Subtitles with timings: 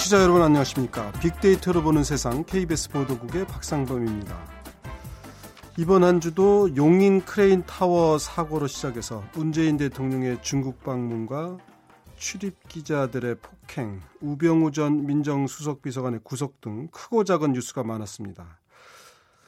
[0.00, 1.12] 청취자 여러분 안녕하십니까?
[1.20, 4.34] 빅데이터로 보는 세상 KBS 보도국의 박상범입니다.
[5.76, 11.58] 이번 한 주도 용인 크레인 타워 사고로 시작해서 문재인 대통령의 중국 방문과
[12.16, 18.58] 출입 기자들의 폭행, 우병우 전 민정수석 비서관의 구속 등 크고 작은 뉴스가 많았습니다.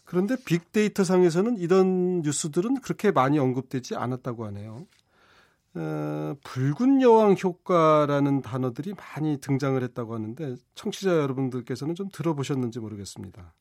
[0.04, 4.86] 그런데 빅데이터 상에서는 이런 뉴스들은 그렇게 많이 언급되지 않았다고 하네요.
[5.74, 13.54] 어, 붉은 여왕 효과라는 단어들이 많이 등장을 했다고 하는데 청취자 여러분들께서는 좀 들어보셨는지 모르겠습니다.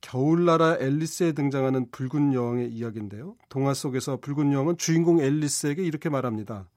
[0.00, 3.36] 겨울나라 앨리스에 등장하는 붉은 여왕의 이야기인데요.
[3.48, 6.68] 동화 속에서 붉은 여왕은 주인공 앨리스에게 이렇게 말합니다.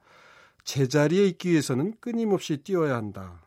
[0.64, 3.42] 제자리에 있기 위해서는 끊임없이 뛰어야 한다.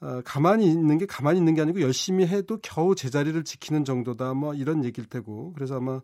[0.00, 4.34] 어, 가만히 있는 게 가만히 있는 게 아니고 열심히 해도 겨우 제자리를 지키는 정도다.
[4.34, 5.52] 뭐 이런 얘기일 테고.
[5.54, 6.00] 그래서 아마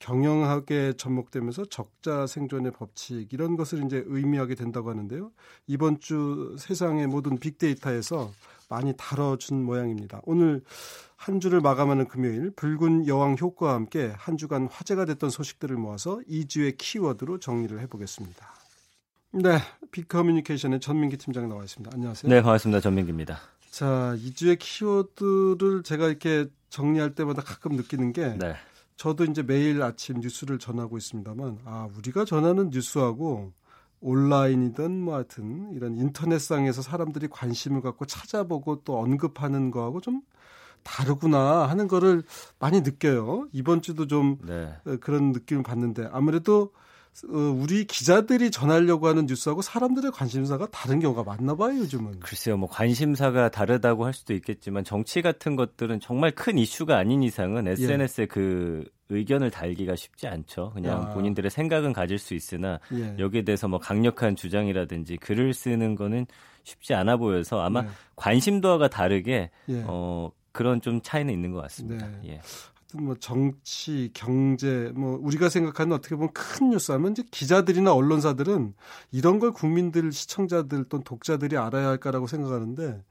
[0.00, 5.30] 경영학에 접목되면서 적자 생존의 법칙 이런 것을 이제 의미하게 된다고 하는데요.
[5.66, 8.32] 이번 주 세상의 모든 빅데이터에서
[8.68, 10.20] 많이 다뤄준 모양입니다.
[10.24, 10.62] 오늘
[11.16, 16.74] 한 주를 마감하는 금요일 붉은 여왕 효과와 함께 한 주간 화제가 됐던 소식들을 모아서 2주의
[16.78, 18.46] 키워드로 정리를 해보겠습니다.
[19.32, 19.58] 네,
[19.92, 21.94] 빅커뮤니케이션의 전민기 팀장 나와 있습니다.
[21.94, 22.32] 안녕하세요.
[22.32, 22.80] 네, 반갑습니다.
[22.80, 23.38] 전민기입니다.
[23.70, 28.54] 자, 2주의 키워드를 제가 이렇게 정리할 때마다 가끔 느끼는 게 네.
[29.00, 33.50] 저도 이제 매일 아침 뉴스를 전하고 있습니다만 아 우리가 전하는 뉴스하고
[34.02, 40.20] 온라인이든 뭐 하여튼 이런 인터넷상에서 사람들이 관심을 갖고 찾아보고 또 언급하는 거하고 좀
[40.82, 42.24] 다르구나 하는 거를
[42.58, 43.48] 많이 느껴요.
[43.52, 44.76] 이번 주도 좀 네.
[45.00, 46.70] 그런 느낌을 받는데 아무래도 어,
[47.28, 52.20] 우리 기자들이 전하려고 하는 뉴스하고 사람들의 관심사가 다른 경우가 많나 봐요, 요즘은.
[52.20, 57.68] 글쎄요, 뭐 관심사가 다르다고 할 수도 있겠지만 정치 같은 것들은 정말 큰 이슈가 아닌 이상은
[57.68, 58.26] SNS에 예.
[58.26, 60.70] 그 의견을 달기가 쉽지 않죠.
[60.72, 61.08] 그냥 아.
[61.10, 63.16] 본인들의 생각은 가질 수 있으나 예.
[63.18, 66.26] 여기에 대해서 뭐 강력한 주장이라든지 글을 쓰는 거는
[66.62, 67.88] 쉽지 않아 보여서 아마 예.
[68.16, 69.84] 관심도가 다르게 예.
[69.86, 72.06] 어 그런 좀 차이는 있는 것 같습니다.
[72.06, 72.34] 네.
[72.34, 72.40] 예.
[72.98, 78.74] 뭐 정치, 경제, 뭐 우리가 생각하는 어떻게 보면 큰 뉴스하면 이제 기자들이나 언론사들은
[79.12, 83.02] 이런 걸 국민들, 시청자들 또는 독자들이 알아야 할까라고 생각하는데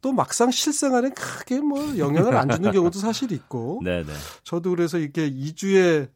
[0.00, 3.80] 또 막상 실생활에 크게 뭐 영향을 안 주는 경우도 사실 있고.
[3.84, 4.04] 네네.
[4.06, 4.12] 네.
[4.44, 6.08] 저도 그래서 이렇게 2주에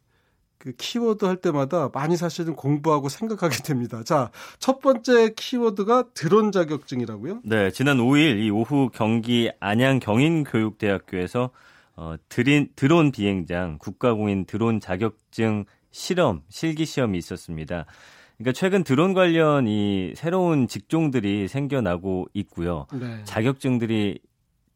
[0.58, 4.02] 그 키워드 할 때마다 많이 사실은 공부하고 생각하게 됩니다.
[4.02, 7.42] 자, 첫 번째 키워드가 드론 자격증이라고요?
[7.44, 11.50] 네, 지난 5일 이 오후 경기 안양 경인교육대학교에서
[11.96, 17.86] 어, 드린, 드론 비행장 국가공인 드론 자격증 실험 실기 시험이 있었습니다.
[18.36, 22.86] 그러니까 최근 드론 관련 이 새로운 직종들이 생겨나고 있고요.
[22.92, 23.22] 네.
[23.24, 24.18] 자격증들이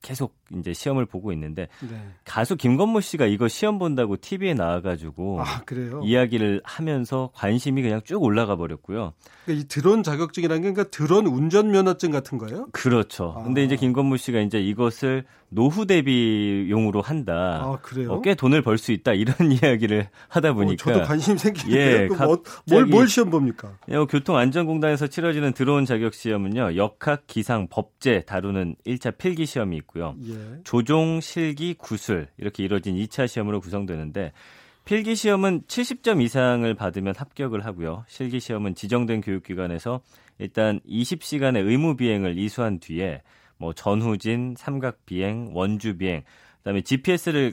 [0.00, 2.00] 계속 이제 시험을 보고 있는데 네.
[2.24, 5.62] 가수 김건모 씨가 이거 시험 본다고 TV에 나와가지고 아,
[6.02, 9.12] 이야기를 하면서 관심이 그냥 쭉 올라가 버렸고요.
[9.44, 12.66] 그러니까 이 드론 자격증이라는 게 그러니까 드론 운전 면허증 같은 거예요?
[12.72, 13.34] 그렇죠.
[13.36, 13.42] 아.
[13.42, 17.62] 근데 이제 김건모 씨가 이제 이것을 노후 대비용으로 한다.
[17.64, 18.12] 아, 그래요?
[18.12, 21.76] 어, 꽤 돈을 벌 수 있다 이런 이야기를 하다 보니까 어, 저도 관심 생기네요.
[21.78, 23.72] 예, 뭐, 뭘, 뭘 시험 봅니까?
[23.90, 26.76] 예, 교통안전공단에서 치러지는 드론 자격 시험은요.
[26.76, 30.14] 역학, 기상, 법제 다루는 1차 필기 시험이 있고요.
[30.28, 30.37] 예.
[30.64, 34.32] 조종, 실기, 구술 이렇게 이루어진 2차 시험으로 구성되는데
[34.84, 38.04] 필기 시험은 70점 이상을 받으면 합격을 하고요.
[38.08, 40.00] 실기 시험은 지정된 교육기관에서
[40.38, 43.22] 일단 20시간의 의무 비행을 이수한 뒤에
[43.58, 46.22] 뭐 전후진, 삼각 비행, 원주 비행,
[46.58, 47.52] 그다음에 GPS를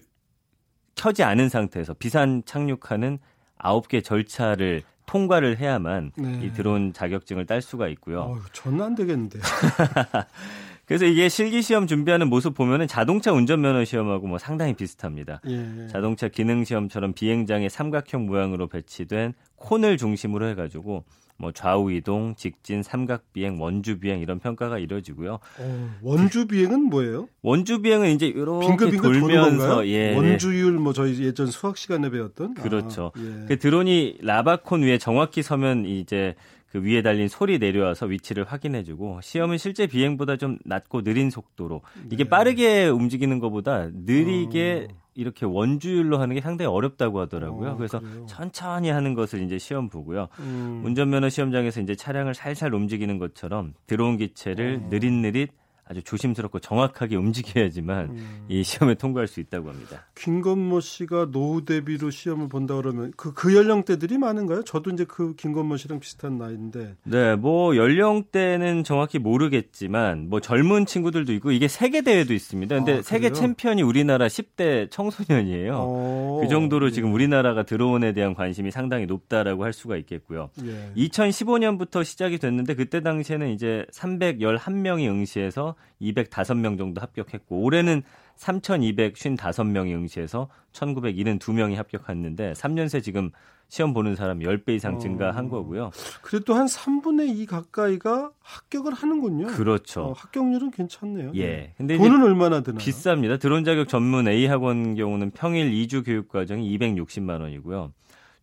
[0.95, 3.19] 켜지 않은 상태에서 비산 착륙하는
[3.59, 6.39] 9개 절차를 통과를 해야만 네.
[6.41, 8.21] 이 드론 자격증을 딸 수가 있고요.
[8.21, 9.39] 어, 전안 되겠는데.
[10.85, 15.41] 그래서 이게 실기 시험 준비하는 모습 보면은 자동차 운전면허 시험하고 뭐 상당히 비슷합니다.
[15.47, 15.87] 예.
[15.87, 21.03] 자동차 기능 시험처럼 비행장에 삼각형 모양으로 배치된 콘을 중심으로 해가지고
[21.37, 25.39] 뭐 좌우 이동, 직진, 삼각 비행, 원주 비행 이런 평가가 이루어지고요.
[25.59, 27.27] 어, 원주 비행은 뭐예요?
[27.41, 33.11] 원주 비행은 이제 이렇게 빙글빙글 돌면서 예, 원주율 뭐 저희 예전 수학 시간에 배웠던 그렇죠.
[33.15, 33.45] 아, 예.
[33.47, 36.35] 그 드론이 라바콘 위에 정확히 서면 이제
[36.75, 41.81] 그 위에 달린 솔이 내려와서 위치를 확인해주고 시험은 실제 비행보다 좀 낮고 느린 속도로
[42.11, 42.29] 이게 네.
[42.29, 44.95] 빠르게 움직이는 것보다 느리게 어.
[45.13, 47.71] 이렇게 원주율로 하는 게 상당히 어렵다고 하더라고요.
[47.71, 48.25] 어, 그래서 그래요?
[48.25, 50.27] 천천히 하는 것을 이제 시험 보고요.
[50.39, 50.81] 음.
[50.83, 54.87] 운전면허 시험장에서 이제 차량을 살살 움직이는 것처럼 들어온 기체를 어.
[54.89, 55.51] 느릿느릿
[55.87, 58.45] 아주 조심스럽고 정확하게 움직여야지만 음.
[58.49, 60.03] 이 시험에 통과할 수 있다고 합니다.
[60.15, 64.63] 김건모 씨가 노후 대비로 시험을 본다 그러면 그, 그 연령대들이 많은가요?
[64.63, 66.95] 저도 이제 그 김건모 씨랑 비슷한 나이인데.
[67.03, 72.75] 네, 뭐 연령대는 정확히 모르겠지만 뭐 젊은 친구들도 있고 이게 세계 대회도 있습니다.
[72.77, 75.73] 근데 아, 세계 챔피언이 우리나라 10대 청소년이에요.
[75.73, 76.15] 오.
[76.35, 76.39] 어.
[76.41, 80.49] 그 정도로 지금 우리나라가 드론에 대한 관심이 상당히 높다라고 할 수가 있겠고요.
[80.65, 80.91] 예.
[80.97, 88.03] 2015년부터 시작이 됐는데 그때 당시에는 이제 311명이 응시해서 응시해서 205명 정도 합격했고 올해는
[88.37, 93.31] 3,255명이 응시해서 1,972명이 합격했는데 3년 새 지금
[93.67, 95.49] 시험 보는 사람 10배 이상 증가한 어.
[95.49, 95.91] 거고요.
[96.21, 99.47] 그래도 한 3분의 2 가까이가 합격을 하는군요.
[99.47, 100.01] 그렇죠.
[100.01, 101.31] 어, 합격률은 괜찮네요.
[101.35, 101.45] 예.
[101.47, 101.73] 네.
[101.77, 102.79] 근데 돈은 얼마나 드나요?
[102.79, 103.39] 비쌉니다.
[103.39, 107.91] 드론 자격 전문 A 학원 경우는 평일 2주 교육 과정이 260만 원이고요.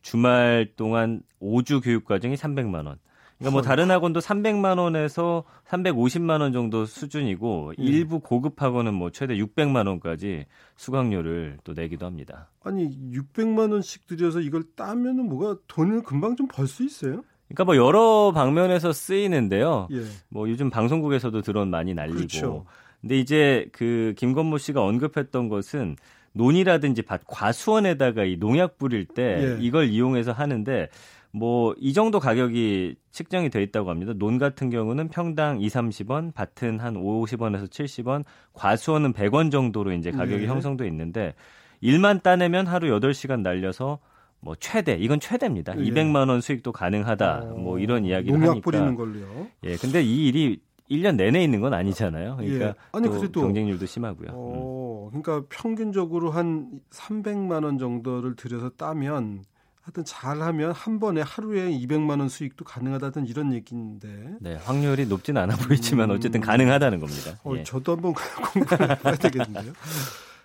[0.02, 2.98] 주말 동안 5주 교육 과정이 300만 원.
[3.42, 7.84] 그러니까 뭐 다른 학원도 300만 원에서 350만 원 정도 수준이고 음.
[7.84, 10.46] 일부 고급 학원은 뭐 최대 600만 원까지
[10.76, 12.48] 수강료를 또 내기도 합니다.
[12.62, 17.22] 아니 600만 원씩 들여서 이걸 따면은 뭐가 돈을 금방 좀 벌 수 있어요?
[17.48, 19.88] 그러니까 뭐 여러 방면에서 쓰이는데요.
[19.92, 20.02] 예.
[20.28, 22.16] 뭐 요즘 방송국에서도 드론 많이 날리고.
[22.16, 22.64] 그렇죠.
[23.00, 25.96] 근데 이제 그 김건모 씨가 언급했던 것은
[26.34, 29.58] 논이라든지 밭 과수원에다가 이 농약 뿌릴 때 예.
[29.60, 30.88] 이걸 이용해서 하는데
[31.32, 34.12] 뭐 이 정도 가격이 측정이 돼 있다고 합니다.
[34.16, 40.42] 논 같은 경우는 평당 2, 30원, 밭은 한 50원에서 70원, 과수원은 100원 정도로 이제 가격이
[40.42, 40.46] 네.
[40.46, 41.34] 형성돼 있는데
[41.80, 43.98] 일만 따내면 하루 8시간 날려서
[44.40, 45.74] 뭐 최대 이건 최대입니다.
[45.74, 45.84] 네.
[45.84, 47.38] 200만 원 수익도 가능하다.
[47.44, 48.64] 어, 뭐 이런 이야기를 농약 하니까.
[48.64, 49.46] 뿌리는 걸로요.
[49.64, 49.76] 예.
[49.76, 52.36] 근데 이 일이 1년 내내 있는 건 아니잖아요.
[52.36, 52.74] 그러니까 예.
[52.92, 54.28] 아니 그래도 경쟁률도 심하고요.
[54.32, 59.44] 어, 그러니까 평균적으로 한 300만 원 정도를 들여서 따면
[59.82, 64.36] 하여튼 잘하면 한 번에 하루에 200만 원 수익도 가능하다든 이런 얘기인데.
[64.40, 66.16] 네, 확률이 높진 않아 보이지만 음.
[66.16, 67.38] 어쨌든 가능하다는 겁니다.
[67.42, 67.64] 어, 예.
[67.64, 68.14] 저도 한번
[68.54, 69.72] 공부해 봐야 되겠는데요.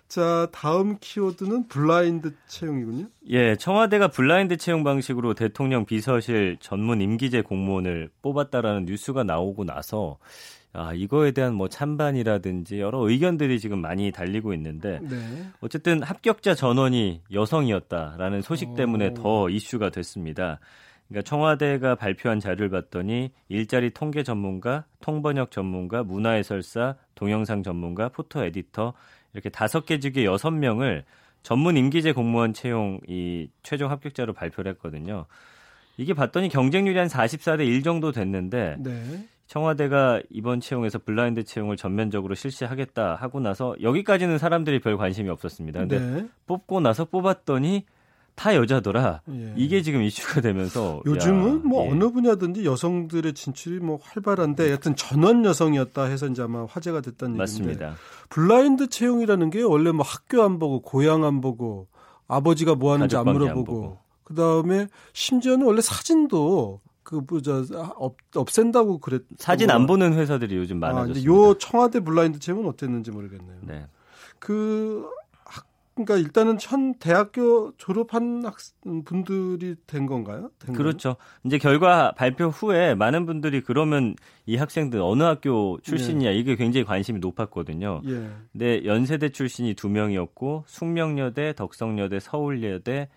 [0.08, 3.06] 자, 다음 키워드는 블라인드 채용이군요.
[3.28, 10.18] 예, 청와대가 블라인드 채용 방식으로 대통령 비서실 전문 임기제 공무원을 뽑았다라는 뉴스가 나오고 나서
[10.72, 15.16] 아, 이거에 대한 뭐 찬반이라든지 여러 의견들이 지금 많이 달리고 있는데 네.
[15.60, 19.14] 어쨌든 합격자 전원이 여성이었다라는 소식 때문에 오.
[19.14, 20.60] 더 이슈가 됐습니다.
[21.08, 28.92] 그러니까 청와대가 발표한 자료를 봤더니 일자리 통계 전문가, 통번역 전문가, 문화해설사, 동영상 전문가, 포토 에디터
[29.32, 31.04] 이렇게 다섯 개 직의 여섯 명을
[31.42, 35.24] 전문 임기제 공무원 채용 이 최종 합격자로 발표를 했거든요.
[35.96, 39.26] 이게 봤더니 경쟁률이 한 44대 1 정도 됐는데 네.
[39.48, 45.80] 청와대가 이번 채용에서 블라인드 채용을 전면적으로 실시하겠다 하고 나서 여기까지는 사람들이 별 관심이 없었습니다.
[45.80, 46.28] 근데 네.
[46.46, 47.86] 뽑고 나서 뽑았더니
[48.34, 49.22] 다 여자더라.
[49.30, 49.54] 예.
[49.56, 51.90] 이게 지금 이슈가 되면서 요즘은 야, 뭐 예.
[51.90, 57.72] 어느 분야든지 여성들의 진출이 뭐 활발한데 여튼 전원 여성이었다 해서 이제 아마 화제가 됐다는 맞습니다.
[57.72, 57.96] 얘기인데
[58.28, 61.88] 블라인드 채용이라는 게 원래 뭐 학교 안 보고 고향 안 보고
[62.28, 67.64] 아버지가 뭐 하는지 안 물어보고 그 다음에 심지어는 원래 사진도 그저
[67.98, 71.30] 뭐 없앤다고 그랬 사진 안 보는 회사들이 요즘 아, 많아졌습니다.
[71.30, 73.58] 아, 요 청와대 블라인드 채용은 어땠는지 모르겠네요.
[73.62, 73.86] 네.
[74.38, 75.08] 그
[75.94, 80.50] 그러니까 일단은 현 대학교 졸업한 학생 분들이 된 건가요?
[80.60, 81.16] 된 그렇죠.
[81.42, 84.14] 이제 결과 발표 후에 많은 분들이 그러면
[84.46, 86.34] 이 학생들 어느 학교 출신이야 예.
[86.36, 88.02] 이게 굉장히 관심이 높았거든요.
[88.06, 88.30] 예.
[88.52, 93.08] 근데 연세대 출신이 두 명이었고 숙명여대, 덕성여대, 서울여대,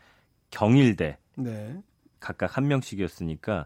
[0.49, 1.81] 경일대 네.
[2.21, 3.65] 각각 한 명씩이었으니까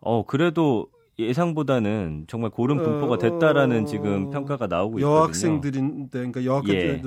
[0.00, 3.84] 어 그래도 예상보다는 정말 고른 분포가 됐다라는 어...
[3.84, 5.18] 지금 평가가 나오고 있거든요.
[5.18, 7.02] 여학생들인데, 그러니까 여학교 예.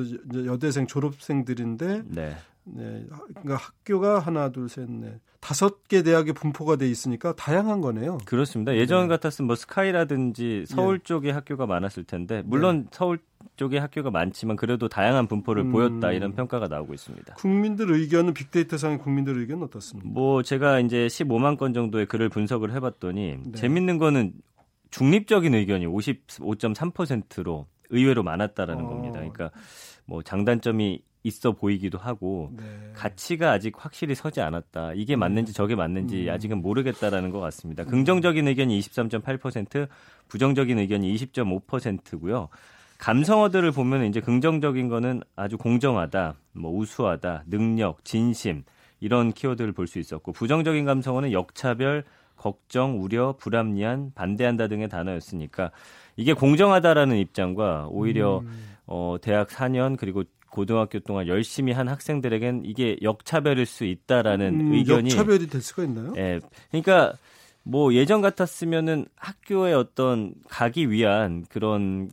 [0.46, 2.36] 여대생 졸업생들인데, 네.
[2.66, 8.18] 네, 그러니까 학교가 하나, 둘, 셋, 넷, 다섯 개 대학에 분포가 돼 있으니까 다양한 거네요.
[8.26, 8.76] 그렇습니다.
[8.78, 9.08] 예전 네.
[9.10, 11.04] 같았으면 뭐 스카이라든지 서울 네.
[11.04, 12.90] 쪽에 학교가 많았을 텐데 물론 네.
[12.92, 13.20] 서울
[13.58, 15.72] 쪽에 학교가 많지만 그래도 다양한 분포를 음...
[15.72, 17.34] 보였다 이런 평가가 나오고 있습니다.
[17.36, 20.10] 국민들 의견은 빅데이터상의 국민들 의견은 어떻습니까?
[20.10, 23.52] 뭐 제가 이제 15만 건 정도의 글을 분석을 해봤더니 네.
[23.52, 24.32] 재밌는 거는
[24.92, 28.88] 중립적인 의견이 55.3%로 의외로 많았다라는 어...
[28.88, 29.20] 겁니다.
[29.20, 29.52] 그러니까
[30.06, 32.64] 뭐 장단점이 있어 보이기도 하고 네.
[32.94, 34.94] 가치가 아직 확실히 서지 않았다.
[34.94, 36.34] 이게 맞는지 저게 맞는지 음.
[36.34, 37.86] 아직은 모르겠다라는 것 같습니다.
[37.86, 39.88] 긍정적인 의견이 23.8%,
[40.28, 42.50] 부정적인 의견이 20.5%고요.
[42.98, 48.64] 감성어들을 보면 이제 긍정적인 거는 아주 공정하다, 뭐 우수하다, 능력, 진심
[49.00, 52.04] 이런 키워드를 볼 수 있었고 부정적인 감성어는 역차별,
[52.36, 55.72] 걱정, 우려, 불합리한, 반대한다 등의 단어였으니까
[56.16, 58.73] 이게 공정하다라는 입장과 오히려 음.
[58.96, 65.10] 어, 대학 4년 그리고 고등학교 동안 열심히 한 학생들에겐 이게 역차별일 수 있다라는 음, 의견이
[65.10, 66.14] 역차별이 될 수가 있나요?
[66.16, 66.40] 예.
[66.70, 67.14] 그러니까
[67.64, 72.12] 뭐 예전 같았으면은 학교에 어떤 가기 위한 그런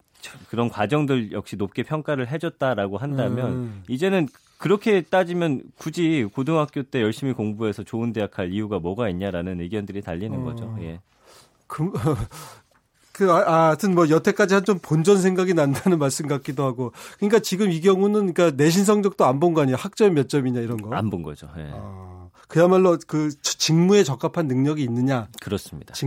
[0.48, 3.82] 그런 과정들 역시 높게 평가를 해줬다라고 한다면 음.
[3.86, 10.00] 이제는 그렇게 따지면 굳이 고등학교 때 열심히 공부해서 좋은 대학 갈 이유가 뭐가 있냐라는 의견들이
[10.00, 10.44] 달리는 어.
[10.44, 10.74] 거죠.
[10.80, 11.00] 예.
[11.66, 11.92] 그,
[13.20, 16.92] 그, 아, 아, 하여튼 뭐 여태까지 한 좀 본전 생각이 난다는 말씀 같기도 하고.
[17.18, 19.76] 그러니까 지금 이 경우는 그러니까 내신 성적도 안 본 거 아니에요?
[19.78, 20.94] 학점 몇 점이냐 이런 거.
[20.94, 21.48] 안 본 거죠.
[21.58, 21.70] 예.
[21.72, 25.28] 아, 그야말로 그 직무에 적합한 능력이 있느냐.
[25.42, 25.92] 그렇습니다.
[25.94, 26.06] 직,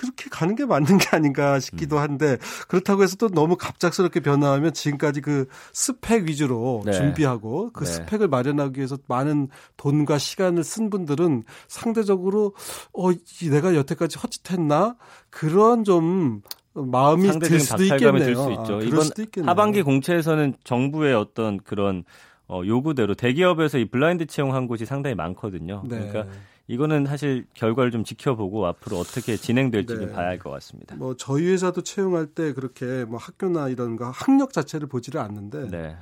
[0.00, 2.00] 그렇게 가는 게 맞는 게 아닌가 싶기도 음.
[2.00, 2.38] 한데
[2.68, 6.92] 그렇다고 해서 또 너무 갑작스럽게 변화하면 지금까지 그 스펙 위주로 네.
[6.92, 7.90] 준비하고 그 네.
[7.90, 12.54] 스펙을 마련하기 위해서 많은 돈과 시간을 쓴 분들은 상대적으로
[12.94, 13.10] 어
[13.50, 14.96] 내가 여태까지 헛짓했나
[15.28, 16.40] 그런 좀
[16.72, 18.24] 마음이 들 수도 있겠네요.
[18.24, 18.78] 들수 아, 있죠.
[18.78, 19.10] 아, 이번
[19.46, 22.04] 하반기 공채에서는 정부의 어떤 그런
[22.48, 25.82] 어, 요구대로 대기업에서 이 블라인드 채용한 곳이 상당히 많거든요.
[25.84, 26.08] 네.
[26.08, 26.26] 그러니까
[26.70, 30.12] 이거는 사실 결과를 좀 지켜보고 앞으로 어떻게 진행될지 네.
[30.12, 30.94] 봐야 할 것 같습니다.
[30.94, 35.96] 뭐 저희 회사도 채용할 때 그렇게 뭐 학교나 이런 거 학력 자체를 보지를 않는데 네.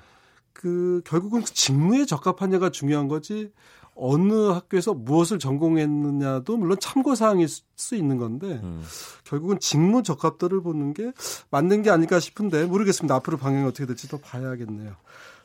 [0.52, 3.50] 그 결국은 그 직무에 적합하냐가 중요한 거지
[3.94, 8.82] 어느 학교에서 무엇을 전공했느냐도 물론 참고 사항일 수 있는 건데 음.
[9.24, 11.12] 결국은 직무 적합도를 보는 게
[11.50, 13.14] 맞는 게 아닐까 싶은데 모르겠습니다.
[13.14, 14.94] 앞으로 방향이 어떻게 될지 더 봐야겠네요.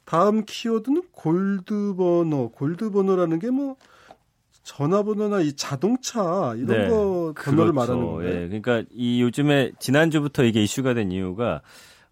[0.04, 2.50] 다음 키워드는 골드버너.
[2.50, 3.78] 골드버너라는 게 뭐
[4.64, 6.88] 전화번호나 이 자동차 이런 네.
[6.88, 7.74] 거 번호를 그렇죠.
[7.74, 8.30] 말하는 거예요.
[8.30, 8.48] 예.
[8.48, 11.62] 그러니까 이 요즘에 지난주부터 이게 이슈가 된 이유가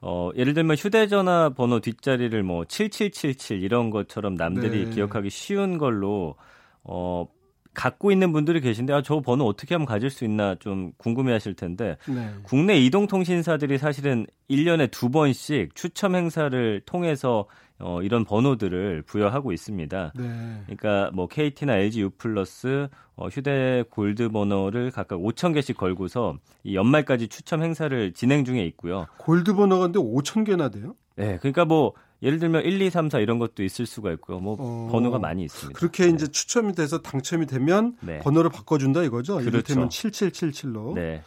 [0.02, 4.92] 어, 예를 들면 휴대전화 번호 뒷자리를 뭐 7777 이런 것처럼 남들이 네.
[4.92, 6.36] 기억하기 쉬운 걸로
[6.84, 7.28] 어,
[7.74, 11.54] 갖고 있는 분들이 계신데 아, 저 번호 어떻게 하면 가질 수 있나 좀 궁금해 하실
[11.54, 12.30] 텐데 네.
[12.44, 17.46] 국내 이동통신사들이 사실은 1년에 두 번씩 추첨 행사를 통해서
[17.82, 20.14] 어, 이런 번호들을 부여하고 있습니다.
[20.16, 20.62] 네.
[20.66, 26.76] 그러니까 뭐 KT나 LG U 플러스 어, 휴대 골드 번호를 각각 5천 개씩 걸고서 이
[26.76, 29.08] 연말까지 추첨 행사를 진행 중에 있고요.
[29.18, 30.96] 골드 번호가 근데 5천 개나 돼요?
[31.16, 34.40] 네, 그러니까 뭐 예를 들면 1, 2, 3, 4 이런 것도 있을 수가 있고요.
[34.40, 35.78] 뭐 어, 번호가 많이 있습니다.
[35.78, 36.12] 그렇게 네.
[36.12, 38.20] 이제 추첨이 돼서 당첨이 되면 네.
[38.20, 39.34] 번호를 바꿔준다 이거죠.
[39.34, 39.50] 그렇죠.
[39.50, 40.94] 이를테면 7777로.
[40.94, 41.24] 네.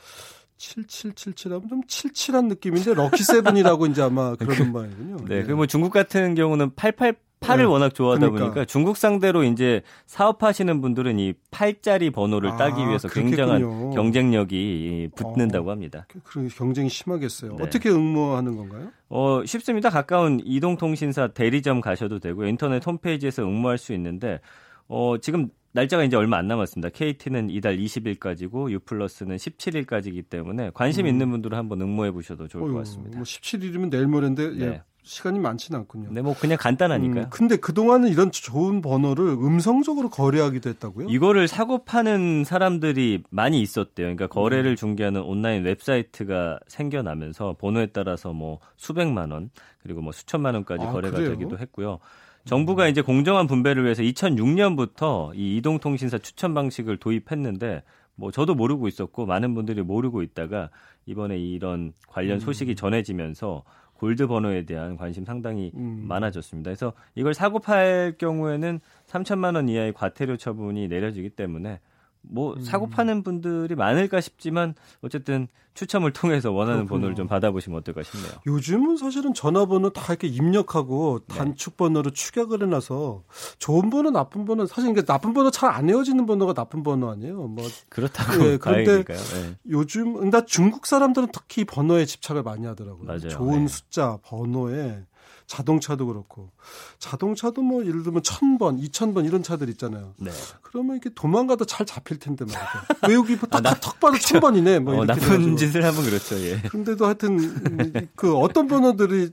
[0.73, 5.17] 7777하면 좀 칠칠한 느낌인데 럭키 세븐이라고 이제 아마 그러는 바이군요.
[5.27, 5.43] 네, 네.
[5.43, 7.65] 그리고 뭐 중국 같은 경우는 888을 네.
[7.65, 8.45] 워낙 좋아하다 그러니까.
[8.45, 13.37] 보니까 중국 상대로 이제 사업하시는 분들은 이 8자리 번호를 아, 따기 위해서 그렇겠군요.
[13.37, 16.07] 굉장한 경쟁력이 붙는다고 어, 합니다.
[16.25, 17.57] 그런 경쟁이 심하겠어요.
[17.57, 17.63] 네.
[17.63, 18.89] 어떻게 응모하는 건가요?
[19.09, 19.91] 어, 쉽습니다.
[19.91, 24.41] 가까운 이동통신사 대리점 가셔도 되고 인터넷 홈페이지에서 응모할 수 있는데
[24.89, 26.91] 어, 지금 날짜가 이제 얼마 안 남았습니다.
[26.91, 31.09] KT는 이달 20일까지고 유플러스는 17일까지이기 때문에 관심 음.
[31.09, 33.17] 있는 분들은 한번 응모해 보셔도 좋을 어휴, 것 같습니다.
[33.19, 34.83] 뭐 17일이면 내일 모레인데 예, 네.
[35.03, 36.11] 시간이 많지는 않군요.
[36.13, 37.25] 네, 뭐 그냥 간단하니까요.
[37.25, 41.09] 음, 근데 그동안은 이런 좋은 번호를 음성적으로 거래하기도 했다고요?
[41.09, 44.07] 이거를 사고 파는 사람들이 많이 있었대요.
[44.07, 44.77] 그러니까 거래를 음.
[44.77, 49.51] 중개하는 온라인 웹사이트가 생겨나면서 번호에 따라서 뭐 수백만 원
[49.83, 51.31] 그리고 뭐 수천만 원까지 아, 거래가 그래요?
[51.31, 51.99] 되기도 했고요.
[52.45, 57.83] 정부가 이제 공정한 분배를 위해서 2006년부터 이 이동통신사 추천 방식을 도입했는데
[58.17, 60.71] 뭐 저도 모르고 있었고 많은 분들이 모르고 있다가
[61.07, 62.41] 이번에 이런 관련 음.
[62.41, 66.05] 소식이 전해지면서 골드 번호에 대한 관심 상당히 음.
[66.07, 66.69] 많아졌습니다.
[66.69, 71.81] 그래서 이걸 사고 팔 경우에는 3천만 원 이하의 과태료 처분이 내려지기 때문에
[72.29, 72.63] 뭐 음.
[72.63, 76.99] 사고 파는 분들이 많을까 싶지만 어쨌든 추첨을 통해서 원하는 그렇구나.
[76.99, 78.31] 번호를 좀 받아보시면 어떨까 싶네요.
[78.47, 81.37] 요즘은 사실은 전화번호 다 이렇게 입력하고 네.
[81.37, 83.25] 단축 번호로 추격을 해놔서
[83.59, 87.49] 좋은 번호, 나쁜 번호 사실 이게 나쁜 번호 잘안 외워지는 번호가 나쁜 번호 아니에요.
[87.49, 89.57] 뭐 그렇다고 예, 그런데 네.
[89.69, 93.05] 요즘 근데 중국 사람들은 특히 번호에 집착을 많이 하더라고요.
[93.05, 93.29] 맞아요.
[93.29, 93.69] 좋은 네.
[93.69, 95.03] 숫자, 번호에
[95.47, 96.51] 자동차도 그렇고
[96.99, 100.15] 자동차도 뭐 예를 들면 천 번, 이천 번 이런 차들 있잖아요.
[100.19, 100.31] 네.
[100.63, 103.09] 그러면 이렇게 도망가도 잘 잡힐 텐데 말이죠.
[103.09, 104.79] 외우기 아, 딱, 딱 봐도 천 번이네.
[104.79, 105.57] 뭐 어, 나쁜 해가지고.
[105.57, 106.37] 짓을 하면 그렇죠.
[106.41, 106.61] 예.
[106.69, 109.31] 근데도 하여튼 그 어떤 번호들이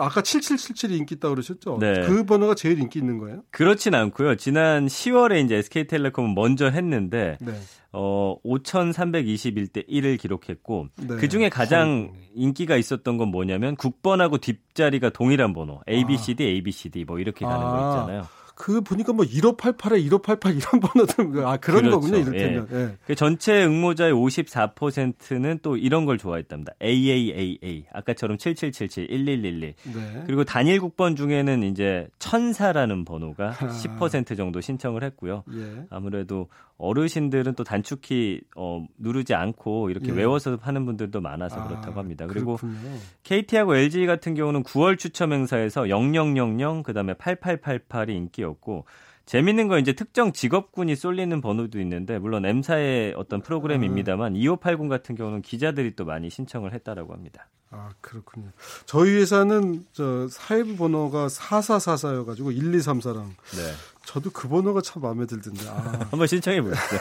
[0.00, 1.78] 아까 7777이 인기 있다고 그러셨죠?
[1.78, 2.06] 네.
[2.06, 3.42] 그 번호가 제일 인기 있는 거예요?
[3.50, 4.36] 그렇진 않고요.
[4.36, 7.52] 지난 10월에 이제 SK텔레콤은 먼저 했는데 네.
[7.92, 11.16] 어 5,321대 1을 기록했고 네.
[11.16, 16.48] 그 중에 가장 인기가 있었던 건 뭐냐면 국번하고 뒷자리가 동일한 번호 ABCD, 아.
[16.48, 17.70] ABCD 뭐 이렇게 가는 아.
[17.70, 18.40] 거 있잖아요.
[18.60, 21.98] 그 보니까 뭐 1588에 1588 이런 번호들 아 그런 그렇죠.
[21.98, 22.68] 거군요 이를테면.
[22.70, 22.76] 예.
[22.76, 22.96] 예.
[23.06, 26.74] 그 전체 응모자의 54%는 또 이런 걸 좋아했답니다.
[26.82, 30.22] AAAA 아까처럼 7777 1111 네.
[30.26, 35.42] 그리고 단일 국번 중에는 이제 천사라는 번호가 10% 정도 신청을 했고요.
[35.54, 35.86] 예.
[35.88, 36.48] 아무래도
[36.80, 40.12] 어르신들은 또 단축키 어, 누르지 않고 이렇게 예.
[40.12, 42.26] 외워서 하는 분들도 많아서 아, 그렇다고 합니다.
[42.26, 42.98] 그리고 그렇군요.
[43.22, 48.86] KT하고 LG 같은 경우는 9월 추첨 행사에서 0000 그다음에 8888이 인기였고
[49.30, 54.36] 재밌는 건 이제 특정 직업군이 쏠리는 번호도 있는데 물론 M사의 어떤 프로그램입니다만 아.
[54.36, 57.46] 2580 같은 경우는 기자들이 또 많이 신청을 했다라고 합니다.
[57.70, 58.48] 아 그렇군요.
[58.86, 63.72] 저희 회사는 저 사회부 번호가 4444여 가지고 1234랑 네.
[64.04, 65.68] 저도 그 번호가 참 마음에 들던데.
[65.68, 66.06] 아.
[66.10, 66.96] 한번 신청해 보시죠.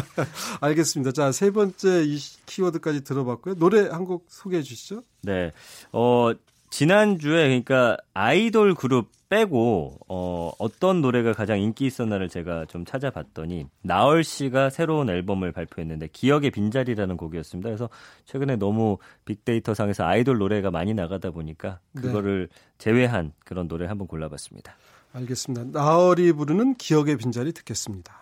[0.62, 1.12] 알겠습니다.
[1.12, 2.16] 자, 세 번째 이
[2.46, 3.56] 키워드까지 들어봤고요.
[3.56, 5.02] 노래 한 곡 소개해 주시죠.
[5.20, 5.52] 네.
[5.92, 6.30] 어,
[6.70, 14.22] 지난주에 그러니까 아이돌 그룹 빼고 어, 어떤 노래가 가장 인기 있었나를 제가 좀 찾아봤더니 나얼
[14.22, 17.68] 씨가 새로운 앨범을 발표했는데 기억의 빈자리라는 곡이었습니다.
[17.68, 17.88] 그래서
[18.24, 22.02] 최근에 너무 빅데이터 상에서 아이돌 노래가 많이 나가다 보니까 네.
[22.02, 22.56] 그거를 네.
[22.78, 24.76] 제외한 그런 노래 한번 골라봤습니다.
[25.12, 25.78] 알겠습니다.
[25.78, 28.14] 나얼이 부르는 기억의 빈자리 듣겠습니다.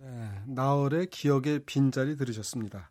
[0.00, 2.90] 네, 나얼의 기억의 빈자리 들으셨습니다.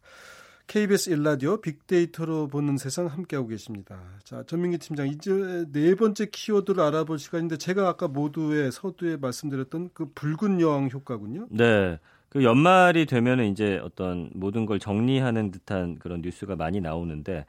[0.68, 3.98] KBS 일라디오 빅데이터로 보는 세상 함께하고 계십니다.
[4.24, 10.12] 자, 전민기 팀장, 이제 네 번째 키워드를 알아볼 시간인데 제가 아까 모두의 서두에 말씀드렸던 그
[10.14, 11.48] 붉은 여왕 효과군요.
[11.52, 12.00] 네.
[12.30, 17.46] 그 연말이 되면은 이제 어떤 모든 걸 정리하는 듯한 그런 뉴스가 많이 나오는데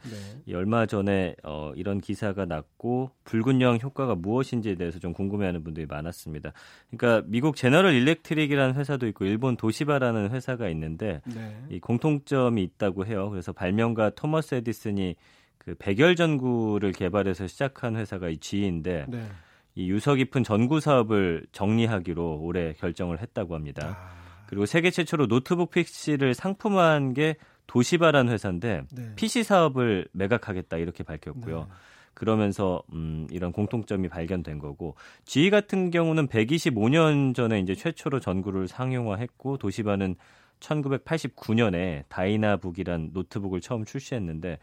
[0.47, 0.55] 네.
[0.55, 6.53] 얼마 전에 어, 이런 기사가 났고 붉은 영 효과가 무엇인지에 대해서 좀 궁금해하는 분들이 많았습니다.
[6.91, 11.57] 그러니까 미국 제너럴 일렉트릭이라는 회사도 있고 일본 도시바라는 회사가 있는데 네.
[11.71, 13.31] 이 공통점이 있다고 해요.
[13.31, 15.17] 그래서 발명가 토머스 에디슨이
[15.59, 19.27] 그 백열 전구를 개발해서 시작한 회사가 이 G인데 네.
[19.75, 23.99] 이 유서 깊은 전구 사업을 정리하기로 올해 결정을 했다고 합니다.
[24.01, 24.18] 아.
[24.49, 27.37] 그리고 세계 최초로 노트북 PC를 상품화한 게
[27.67, 29.13] 도시바란 회사인데 네.
[29.15, 31.59] PC 사업을 매각하겠다 이렇게 밝혔고요.
[31.59, 31.67] 네.
[32.15, 39.59] 그러면서 음, 이런 공통점이 발견된 거고 GE 같은 경우는 125년 전에 이제 최초로 전구를 상용화했고
[39.59, 40.17] 도시바는
[40.61, 44.59] 1989년에 다이나북이란 노트북을 처음 출시했는데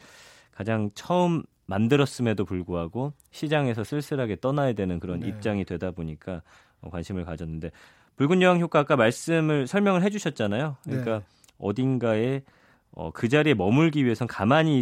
[0.51, 5.27] 가장 처음 만들었음에도 불구하고 시장에서 쓸쓸하게 떠나야 되는 그런 네.
[5.27, 6.41] 입장이 되다 보니까
[6.81, 7.71] 관심을 가졌는데
[8.17, 10.77] 붉은 여왕 효과 아까 말씀을 설명을 해주셨잖아요.
[10.83, 11.25] 그러니까 네.
[11.59, 12.41] 어딘가에
[12.97, 14.81] 어, 그 자리에 머물기 위해선 가만히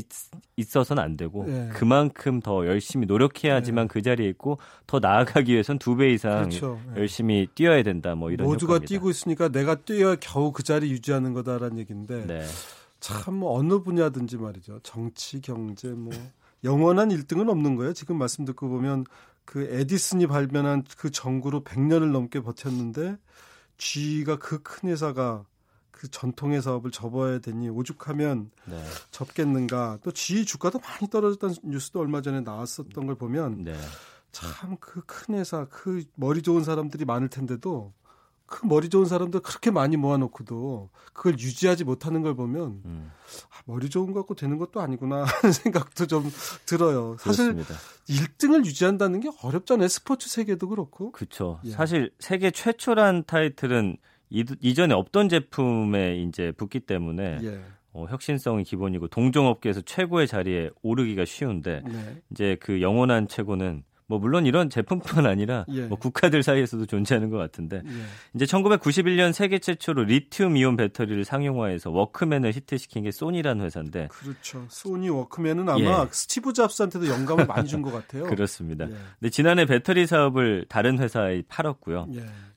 [0.56, 1.70] 있, 어서는안 되고 네.
[1.74, 3.92] 그만큼 더 열심히 노력해야지만 네.
[3.92, 6.80] 그 자리에 있고 더 나아가기 위해선 두 배 이상 그렇죠.
[6.94, 7.02] 네.
[7.02, 8.14] 열심히 뛰어야 된다.
[8.14, 8.88] 뭐 이런 모두가 효과입니다.
[8.90, 12.46] 뛰고 있으니까 내가 뛰어야 겨우 그 자리 유지하는 거다라는 얘기인데 네.
[13.00, 14.80] 참 어느 분야든지 말이죠.
[14.84, 16.14] 정치, 경제 뭐
[16.64, 17.94] 영원한 1등은 없는 거예요.
[17.94, 19.06] 지금 말씀 듣고 보면
[19.46, 23.18] 그 에디슨이 발명한 그 전구로 100년을 넘게 버텼는데
[23.78, 25.46] G가 그 큰 회사가
[25.92, 28.84] 그 전통의 사업을 접어야 되니 오죽하면 네.
[29.12, 30.00] 접겠는가.
[30.04, 33.78] 또 G 주가도 많이 떨어졌다는 뉴스도 얼마 전에 나왔었던 걸 보면 네.
[34.32, 37.94] 참그 큰 회사, 그 머리 좋은 사람들이 많을 텐데도
[38.46, 43.12] 그 머리 좋은 사람들 그렇게 많이 모아놓고도 그걸 유지하지 못하는 걸 보면 음.
[43.50, 46.30] 아, 머리 좋은 거 갖고 되는 것도 아니구나 하는 생각도 좀
[46.66, 47.16] 들어요.
[47.20, 47.76] 사실 그렇습니다.
[48.08, 49.88] 1등을 유지한다는 게 어렵잖아요.
[49.88, 51.12] 스포츠 세계도 그렇고.
[51.12, 51.60] 그렇죠.
[51.64, 51.72] 예.
[51.72, 53.98] 사실 세계 최초란 타이틀은
[54.30, 57.62] 이, 전에 없던 제품에 이제 붙기 때문에 예.
[57.94, 62.22] 어, 혁신성이 기본이고 동종업계에서 최고의 자리에 오르기가 쉬운데 네.
[62.32, 65.82] 이제 그 영원한 최고는 뭐 물론 이런 제품뿐 아니라 예.
[65.88, 67.90] 뭐 국가들 사이에서도 존재하는 것 같은데 예.
[68.36, 74.66] 이제 1991년 세계 최초로 리튬 이온 배터리를 상용화해서 워크맨을 히트시킨 게 소니라는 회사인데 그렇죠.
[74.70, 76.08] 소니 워크맨은 아마 예.
[76.12, 78.24] 스티브 잡스한테도 영감을 많이 준 것 같아요.
[78.28, 78.86] 그렇습니다.
[78.86, 78.94] 예.
[79.20, 82.08] 근데 지난해 배터리 사업을 다른 회사에 팔았고요.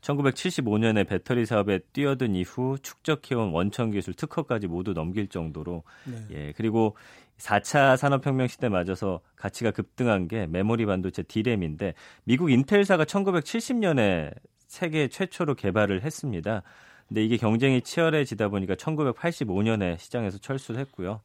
[0.07, 1.05] 1975년에 예.
[1.05, 6.27] 배터리 사업에 뛰어든 이후 축적해온 원천 기술 특허까지 모두 넘길 정도로 네.
[6.31, 6.97] 예 그리고
[7.39, 14.33] 4차 산업혁명 시대 맞아서 가치가 급등한 게 메모리 반도체 D램인데 미국 인텔사가 1970년에
[14.67, 16.63] 세계 최초로 개발을 했습니다.
[17.09, 21.21] 근데 이게 경쟁이 치열해지다 보니까 1985년에 시장에서 철수를 했고요.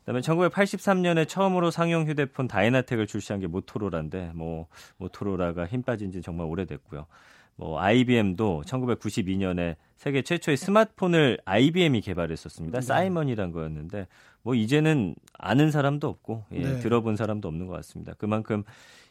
[0.00, 6.46] 그다음에 1983년에 처음으로 상용 휴대폰 다이나텍을 출시한 게 모토로라인데 뭐 모토로라가 힘 빠진 지 정말
[6.46, 7.06] 오래됐고요.
[7.56, 12.80] 뭐 IBM도 1992년에 세계 최초의 스마트폰을 IBM이 개발했었습니다.
[12.80, 12.86] 네.
[12.86, 14.06] 사이먼이란 거였는데
[14.42, 16.78] 뭐 이제는 아는 사람도 없고 예, 네.
[16.80, 18.14] 들어본 사람도 없는 것 같습니다.
[18.16, 18.64] 그만큼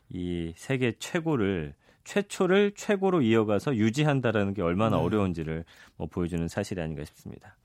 [0.10, 1.76] 이 세계 최고를
[2.06, 5.04] 최초를 최고로 이어가서 유지한다라는 게 얼마나 네.
[5.04, 5.64] 어려운지를
[5.96, 7.56] 뭐 보여주는 사실이 아닌가 싶습니다.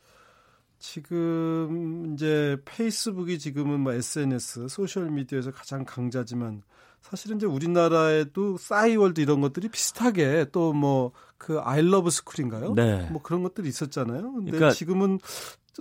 [0.78, 6.62] 지금 이제 페이스북이 지금은 뭐 SNS 소셜 미디어에서 가장 강자지만
[7.00, 11.12] 사실은 이제 우리나라에도 싸이월드 이런 것들이 비슷하게 또 뭐
[11.44, 12.72] 그 아이러브 스쿨인가요?
[12.72, 13.06] 네.
[13.10, 14.32] 뭐 그런 것들이 있었잖아요.
[14.32, 15.18] 근데 그러니까 지금은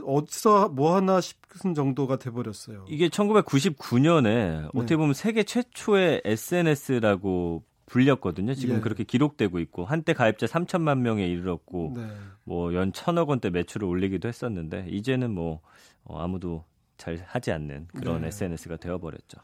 [0.05, 2.83] 어디서 뭐 하나 싶은 정도가 돼 버렸어요.
[2.89, 8.55] 이게 1999년에 어떻게 보면 세계 최초의 SNS라고 불렸거든요.
[8.55, 8.79] 지금 예.
[8.79, 12.07] 그렇게 기록되고 있고 한때 가입자 3천만 명에 이르렀고 네.
[12.43, 15.61] 뭐연 천억 원대 매출을 올리기도 했었는데 이제는 뭐
[16.03, 16.65] 어, 아무도
[16.97, 18.27] 잘 하지 않는 그런 네.
[18.29, 19.37] SNS가 되어버렸죠.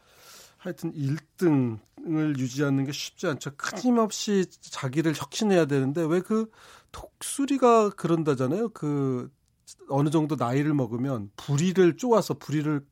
[0.56, 3.52] 하여튼 1등을 유지하는 게 쉽지 않죠.
[3.56, 6.50] 끊임없이 자기를 혁신해야 되는데 왜 그
[6.92, 8.70] 독수리가 그런다잖아요.
[8.70, 9.30] 그
[9.88, 12.84] 어느 정도 나이를 먹으면 부리를 쪼아서 부리를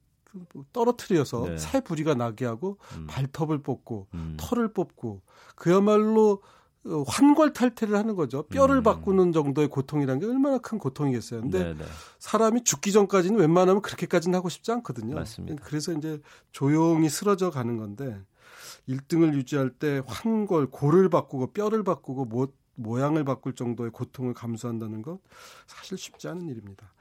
[0.73, 1.59] 떨어뜨려서 네.
[1.59, 3.07] 새 부리가 나게 하고 음.
[3.09, 4.37] 발톱을 뽑고 음.
[4.39, 5.23] 털을 뽑고
[5.55, 6.43] 그야말로
[6.85, 8.45] 어, 환골 탈태를 하는 거죠.
[8.45, 8.83] 뼈를 음.
[8.83, 11.43] 바꾸는 정도의 고통이라는 게 얼마나 큰 고통이겠어요.
[11.43, 11.75] 근데 네네.
[11.79, 11.85] 네.
[12.19, 15.15] 사람이 죽기 전까지는 웬만하면 그렇게까지는 하고 싶지 않거든요.
[15.15, 15.63] 맞습니다.
[15.65, 16.21] 그래서 이제
[16.53, 18.21] 조용히 쓰러져 가는 건데
[18.89, 25.21] 1등을 유지할 때 환골, 골을 바꾸고 뼈를 바꾸고 모, 모양을 바꿀 정도의 고통을 감수한다는 것
[25.67, 26.93] 사실 쉽지 않은 일입니다.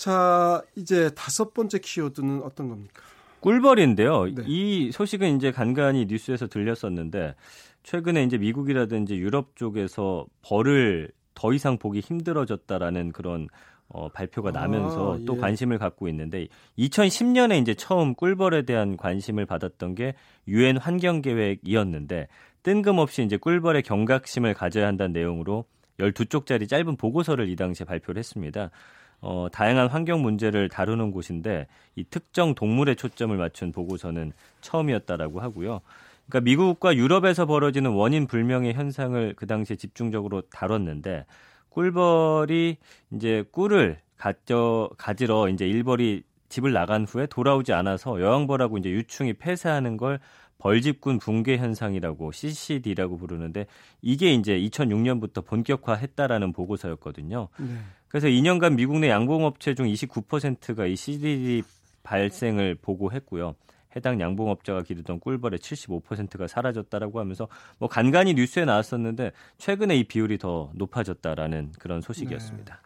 [0.00, 3.02] 자, 이제 다섯 번째 키워드는 어떤 겁니까?
[3.40, 4.34] 꿀벌인데요.
[4.34, 4.44] 네.
[4.46, 7.34] 이 소식은 이제 간간히 뉴스에서 들렸었는데
[7.82, 13.48] 최근에 이제 미국이라든지 유럽 쪽에서 벌을 더 이상 보기 힘들어졌다라는 그런
[13.88, 15.38] 어, 발표가 나면서 아, 또 예.
[15.38, 20.14] 관심을 갖고 있는데 2010년에 이제 처음 꿀벌에 대한 관심을 받았던 게
[20.48, 22.28] 유엔 환경 계획이었는데
[22.62, 25.66] 뜬금없이 이제 꿀벌의 경각심을 가져야 한다는 내용으로
[25.98, 28.70] 12쪽짜리 짧은 보고서를 이 당시에 발표를 했습니다.
[29.20, 35.80] 어, 다양한 환경 문제를 다루는 곳인데 이 특정 동물에 초점을 맞춘 보고서는 처음이었다라고 하고요.
[36.28, 41.26] 그러니까 미국과 유럽에서 벌어지는 원인 불명의 현상을 그 당시에 집중적으로 다뤘는데
[41.70, 42.76] 꿀벌이
[43.12, 49.96] 이제 꿀을 가져 가지러 이제 일벌이 집을 나간 후에 돌아오지 않아서 여왕벌하고 이제 유충이 폐사하는
[49.96, 50.20] 걸
[50.60, 53.66] 벌집군 붕괴 현상이라고 CCD라고 부르는데
[54.02, 57.48] 이게 이제 2006년부터 본격화했다라는 보고서였거든요.
[57.58, 57.66] 네.
[58.08, 61.62] 그래서 2년간 미국 내 양봉업체 중 29%가 이 CCD
[62.02, 63.54] 발생을 보고했고요.
[63.96, 70.70] 해당 양봉업자가 기르던 꿀벌의 75%가 사라졌다라고 하면서 뭐 간간히 뉴스에 나왔었는데 최근에 이 비율이 더
[70.74, 72.74] 높아졌다라는 그런 소식이었습니다.
[72.74, 72.80] 네.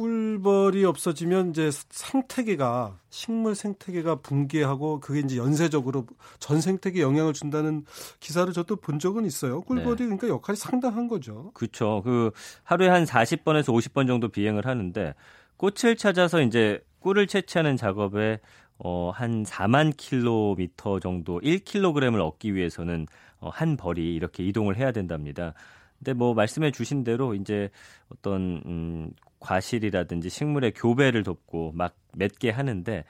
[0.00, 6.06] 꿀벌이 없어지면 이제 생태계가 식물 생태계가 붕괴하고 그게 이제 연쇄적으로
[6.38, 7.84] 전 생태계에 영향을 준다는
[8.18, 9.60] 기사를 저도 본 적은 있어요.
[9.60, 10.04] 꿀벌이 네.
[10.04, 11.50] 그러니까 역할이 상당한 거죠.
[11.52, 12.00] 그렇죠.
[12.02, 12.30] 그
[12.62, 15.14] 하루에 한 40번에서 50번 정도 비행을 하는데
[15.58, 18.40] 꽃을 찾아서 이제 꿀을 채취하는 작업에
[18.78, 23.06] 어, 한 4만 킬로미터 정도 1kg을 얻기 위해서는
[23.40, 25.52] 어, 한 벌이 이렇게 이동을 해야 된답니다.
[25.98, 27.68] 근데 뭐 말씀해 주신 대로 이제
[28.08, 29.10] 어떤 음,
[29.40, 33.04] 과실이라든지 식물의 교배를 돕고 막 맺게 하는데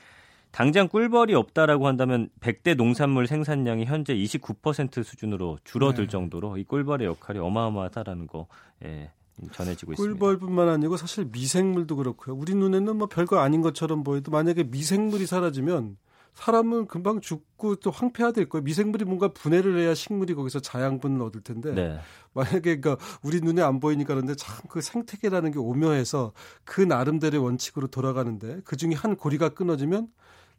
[0.52, 6.10] 당장 꿀벌이 없다라고 한다면 100대 농산물 생산량이 현재 29% 수준으로 줄어들 네.
[6.10, 8.46] 정도로 이 꿀벌의 역할이 어마어마하다라는 거
[8.84, 9.10] 예,
[9.52, 10.18] 전해지고 있습니다.
[10.18, 12.34] 꿀벌뿐만 아니고 사실 미생물도 그렇고요.
[12.34, 15.96] 우리 눈에는 뭐 별거 아닌 것처럼 보여도 만약에 미생물이 사라지면
[16.34, 18.62] 사람은 금방 죽고 또 황폐화될 거예요.
[18.62, 21.98] 미생물이 뭔가 분해를 해야 식물이 거기서 자양분을 얻을 텐데 네.
[22.32, 26.32] 만약에 그러니까 우리 눈에 안 보이니까 그런데 참 그 생태계라는 게 오묘해서
[26.64, 30.08] 그 나름대로의 원칙으로 돌아가는데 그 중에 한 고리가 끊어지면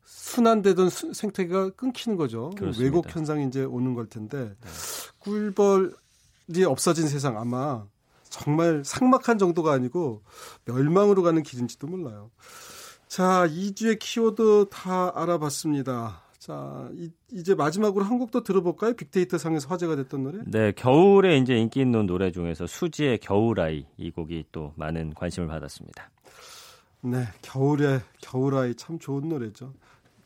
[0.04, 2.52] 순환되던 생태계가 끊기는 거죠.
[2.58, 2.84] 그렇습니다.
[2.84, 4.70] 왜곡 현상이 이제 오는 걸 텐데 네.
[5.20, 7.86] 꿀벌이 없어진 세상 아마
[8.30, 10.24] 정말 상막한 정도가 아니고
[10.66, 12.32] 멸망으로 가는 길인지도 몰라요.
[13.12, 16.22] 자, 2주의 키워드 다 알아봤습니다.
[16.40, 18.94] 자, 이, 제 마지막으로 한 곡도 들어볼까요?
[18.94, 20.40] 빅데이터 상에서 화제가 됐던 노래?
[20.46, 26.10] 네, 겨울에 이제 인기 있는 노래 중에서 수지의 겨울아이 이 곡이 또 많은 관심을 받았습니다.
[27.02, 29.74] 네, 겨울에 겨울아이 참 좋은 노래죠.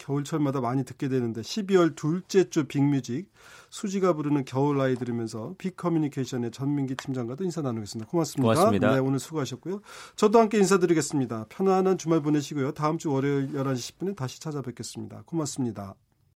[0.06, 3.32] 겨울철마다 많이 듣게 되는데 12월 둘째 주 빅뮤직
[3.70, 8.10] 수지가 부르는 겨울 아이 들으면서 빅커뮤니케이션의 전민기 팀장과도 인사 나누겠습니다.
[8.10, 8.54] 고맙습니다.
[8.54, 8.94] 고맙습니다.
[8.94, 9.82] 네, 오늘 수고하셨고요.
[10.16, 11.48] 저도 함께 인사드리겠습니다.
[11.50, 12.74] 편안한 주말 보내시고요.
[12.74, 15.24] 다음 주 월요일 11시 10분에 다시 찾아뵙겠습니다.
[15.26, 15.96] 고맙습니다.